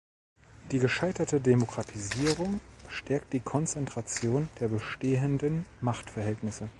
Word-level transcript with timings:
Die 0.71 0.79
gescheiterte 0.79 1.39
Demokratisierung 1.39 2.59
stärkt 2.89 3.33
die 3.33 3.39
Konzentration 3.39 4.49
der 4.59 4.67
bestehenden 4.69 5.67
Machtverhältnisse. 5.79 6.69